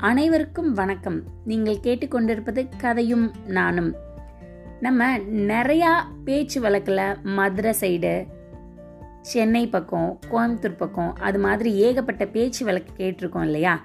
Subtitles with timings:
[0.00, 1.22] அனைவருக்கும் வணக்கம்.
[1.44, 3.94] நீங்கள் கேட்டுக்கொண்டிருப்பது கதையும் நானும்.
[4.80, 5.90] நம்ம நிறையா
[6.24, 8.26] பேச்சு வழக்கில் மதுரை சைடு
[9.20, 13.82] சென்னை பக்கம் கோயம்புத்தூர் பக்கம் அது மாதிரி ஏகப்பட்ட பேச்சு வழக்கு கேட்டிருக்கோம் இல்லையா?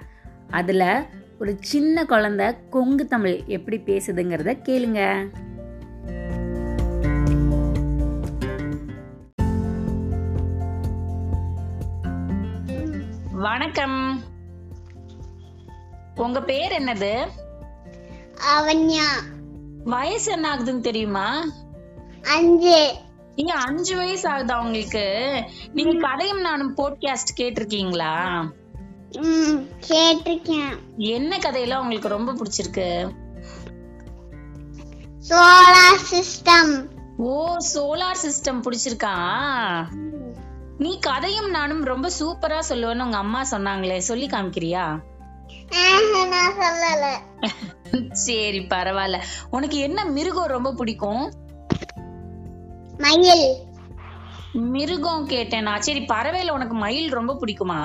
[0.50, 1.02] அதில்
[1.40, 5.28] ஒரு சின்ன குழந்தை கொங்கு தமிழ் எப்படி பேசுதுங்கிறத கேளுங்க.
[13.32, 14.34] வணக்கம்.
[16.16, 17.26] உங்க பேர் என்னது?
[18.58, 19.06] அவன்யா.
[19.84, 21.44] வயசு என்ன ஆகுதுன்னு தெரியுமா?
[22.22, 22.94] அஞ்சு.
[23.34, 25.04] நீங்க அஞ்சு வயசு ஆகுதா உங்களுக்கு?
[25.72, 28.42] நீங்க கதையும் நானும் போட்காஸ்ட் கேட்டிருக்கீங்களா?
[29.88, 30.78] கேட்டிருக்கேன்.
[30.96, 33.08] என்ன கதையெல்லாம் உங்களுக்கு ரொம்ப பிடிச்சிருக்கு?
[35.28, 36.88] Solar system.
[37.16, 39.14] ஓ சோலார் சிஸ்டம் பிடிச்சிருக்கா?
[40.78, 44.98] நீ கதையும் நானும் ரொம்ப சூப்பரா சொல்லுவேன்னு உங்க அம்மா சொன்னாங்களே சொல்லி காமிக்கிறியா?
[48.12, 49.20] சரி பரவாயில்ல.
[49.50, 51.32] உனக்கு என்ன மிருகம் ரொம்ப பிடிக்கும்?
[52.98, 53.54] மயில்.
[54.52, 55.78] மிருகம் கேட்டேனா?
[55.78, 57.80] சரி பறவையில உனக்கு மயில் ரொம்ப பிடிக்குமா.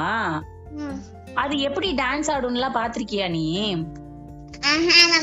[1.33, 3.75] அது எப்படி டான்ஸ் ஆடும்லாம் பாத்திருக்கியா நீ?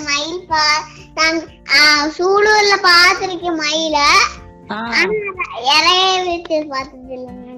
[0.05, 0.47] மயில்
[2.19, 3.97] சூலூர்ல பாத்திருக்கேன் மயில.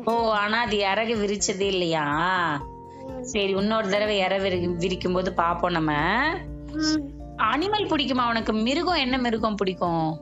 [0.05, 2.05] ஓ ஆனா அது இறகு விரிச்சதே இல்லையா?
[3.23, 4.39] சரி இன்னொரு தடவை இற
[4.79, 5.93] விரிக்கும் போது பாப்போம் நம்ம.
[7.37, 8.53] அனிமல் பிடிக்குமா உனக்கு?
[8.53, 10.21] மிருகம் என்ன மிருகம் பிடிக்கும்?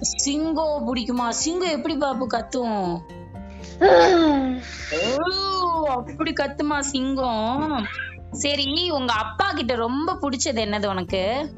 [0.00, 0.94] சிங்கம்.
[0.94, 1.28] பிடிக்குமா?
[1.28, 3.00] சிங்கம் எப்படி பாப்பு கத்தும்?
[5.16, 7.86] ஓ, அப்படி கத்துமா சிங்கம்?
[8.32, 11.52] சரி உங்க அப்பா கிட்ட ரொம்ப பிடிச்சது என்னது உனக்கு?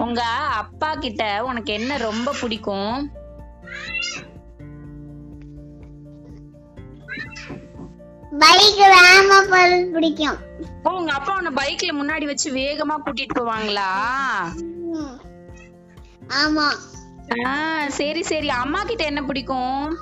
[0.00, 3.10] உங்க அப்பா கிட்ட உனக்கு என்ன ரொம்ப பிடிக்கும்?
[8.38, 10.36] பைக் வேகமா போறது பிடிக்கும்.
[10.82, 13.90] உங்க அப்பா உன்னை பைக்ல முன்னாடி வச்சு வேகமா கூட்டிட்டு போவாங்களா.
[16.28, 16.68] ஆமா.
[17.44, 18.48] ஆ, சரி சரி.
[18.48, 19.98] அம்மா கிட்ட என்ன பிடிக்கும்?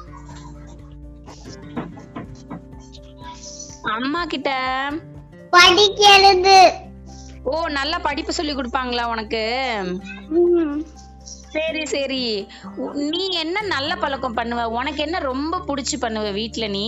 [3.82, 4.50] அம்மா கிட்ட?
[5.52, 6.70] படிக்கிறது
[7.44, 9.42] ஓ நல்லா படிப்பு சொல்லி கொடுப்பாங்களா உனக்கு.
[11.52, 12.24] சரி சரி.
[13.10, 14.64] நீ என்ன நல்ல பழக்கம் பண்ணுவ?
[14.64, 16.86] உனக்கு என்ன ரொம்ப பிடிச்சு பண்ணுவ வீட்ல நீ?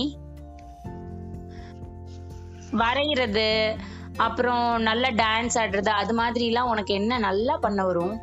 [2.73, 3.47] வரைகிறது
[4.17, 8.15] அப்புறம் நல்ல டான்ஸ் ஆடுறது அது மாதிரி எல்லாம் உனக்கு என்ன நல்லா பண்ண வரும்?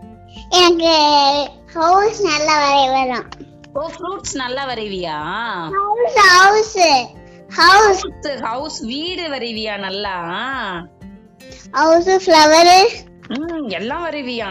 [0.51, 0.93] எனக்கு
[1.75, 3.27] ஹவுஸ் நல்லா வரைய வரும்
[3.75, 5.17] ஓ ஃப்ரூட்ஸ் நல்லா வரைவியா?
[5.73, 6.77] ஹவுஸ் ஹவுஸ்
[7.51, 8.05] ஹவுஸ்
[8.43, 10.17] ஹவுஸ் வீடு வரைவியா நல்லா?
[11.73, 12.71] ஹவுஸ் ஃப்ளவர்
[13.31, 14.51] ம் எல்லாம் வரைவியா?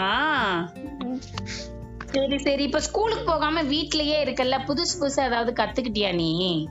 [2.06, 2.64] சரி சரி.
[2.64, 6.68] இப்ப ஸ்கூலுக்கு போகாம வீட்லயே இருக்கல்ல புதுசு புதுசா ஏதாவது கத்துக்கிட்டியா நீ?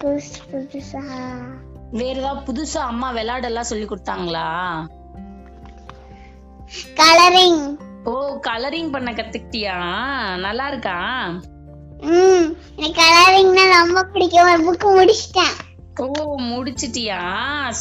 [0.00, 1.02] புதுசு புதுசா.
[1.90, 4.46] வேற ஏதாவது புதுசா அம்மா விளையாடெல்லாம் சொல்லி கொடுத்தாங்களா?
[6.94, 9.76] கலரிங் ஓ கலரிங் பண்ண கத்துக்கிட்டியா?
[10.36, 10.98] நல்லா இருக்கா?
[11.98, 14.52] ம் எனக்கு கலரிங்னா ரொம்ப பிடிக்கும்.
[14.52, 15.54] ஒரு புக் முடிச்சிட்டேன்.
[16.04, 16.06] ஓ
[16.50, 17.20] முடிச்சிட்டியா?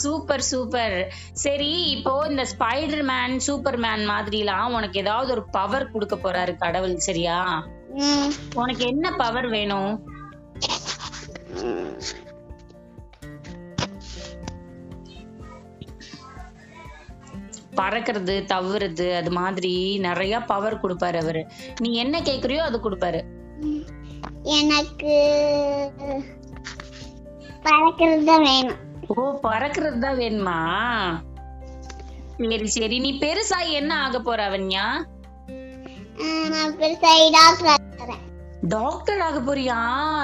[0.02, 0.96] Super super.
[1.44, 6.96] சரி இப்போ இந்த ஸ்பைடர் மேன் சூப்பர் மேன் மாதிரிலாம் உனக்கு ஏதாவது ஒரு பவர் கொடுக்க போறாரு கடவுள்
[7.08, 7.40] சரியா?
[8.54, 9.94] உனக்கு என்ன பவர் வேணும்?
[17.80, 21.42] பறக்கிறது தவறுறது அது மாதிரி நிறைய பவர் கொடுப்பாரு அவரு.
[21.82, 23.22] நீ என்ன கேக்குறியோ அது கொடுப்பாரு.
[24.60, 25.16] எனக்கு
[27.66, 28.78] பறக்கிறது தான் வேணும்.
[29.08, 30.60] ஓ பறக்கிறது தான் வேணுமா?
[32.50, 33.00] சரி சரி.
[33.00, 34.86] நீ பெருசா என்ன ஆக போற அவன்யா?
[36.50, 36.78] நான்
[37.32, 38.14] டாக்டர்
[38.62, 39.80] டாக்டர் ஆக போறியா?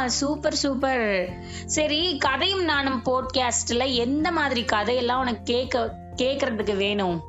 [0.06, 1.30] Super super.
[1.66, 7.19] சரி கதையும் நானும் போட்காஸ்ட்ல எந்த மாதிரி கதையெல்லாம் உனக்கு கேட்க கேக்குறதுக்கு வேணும்.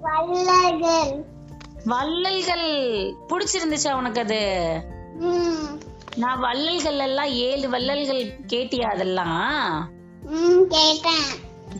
[0.00, 1.24] வள்ளல்கள்.
[1.84, 2.68] வள்ளல்கள்.
[3.28, 4.42] பிடிச்சிருந்துச்சா உனக்கு அது.
[6.16, 9.38] நான் வள்ளல்கள் எல்லாம் ஏழு வள்ளல்கள் கேட்டியா அதெல்லாம்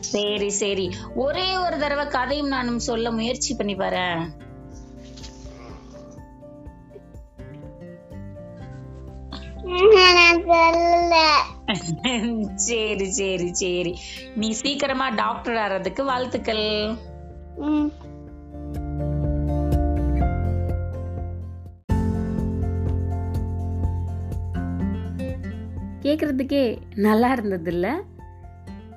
[0.05, 0.85] சரி சரி.
[1.15, 4.07] ஒரே ஒரு தடவை கதையும் நானும் சொல்ல முயற்சி பண்ணி பாரு
[12.65, 13.93] சரி சரி சரி.
[14.35, 16.65] நீ சீக்கிரமா டாக்டர் ஆறதுக்கு வாழ்த்துக்கள்.
[26.05, 27.93] கேட்குறதுக்கே நல்லா இருந்தது இல்லை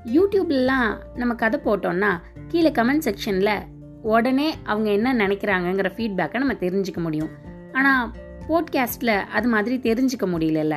[0.05, 2.11] யூடியூப்லலாம் நம்ம கதை போட்டோம்னா
[2.49, 3.63] கீழே கமெண்ட் செக்ஷனில்
[4.03, 7.29] உடனே அவங்க என்ன நினைக்கிறாங்கங்கிற ஃபீட்பேக்கை நம்ம தெரிஞ்சுக்க முடியும்.
[7.73, 8.13] ஆனால்
[8.49, 10.77] போட்காஸ்டில் அது மாதிரி தெரிஞ்சுக்க முடியலல்ல.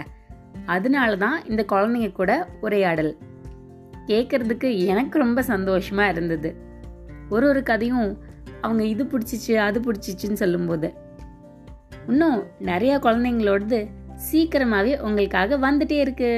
[0.66, 3.18] அதனால தான் இந்த குழந்தைங்க கூட உரையாடல்.
[4.08, 6.56] கேட்குறதுக்கு எனக்கு ரொம்ப சந்தோஷமாக இருந்தது.
[7.30, 8.18] ஒரு ஒரு கதையும்
[8.62, 10.94] அவங்க இது பிடிச்சிச்சு அது பிடிச்சிச்சின்னு சொல்லும்போது.
[12.08, 13.88] இன்னும் நிறையா குழந்தைங்களோடது
[14.32, 16.32] சீக்கிரமாவே உங்களுக்காக வந்துட்டே இருக்கு.